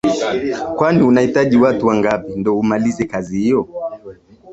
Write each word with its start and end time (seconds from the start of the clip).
Kwani 0.75 1.03
unahitaji 1.03 1.57
watu 1.57 1.87
wangapi 1.87 2.33
ndo 2.35 2.57
umalize 2.59 3.03
kazi 3.05 3.39
hiyo 3.39 3.69